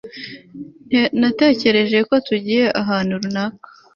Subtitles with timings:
[1.19, 3.67] natekereje ko tugiye ahantu runaka